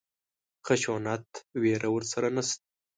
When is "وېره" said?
1.61-1.89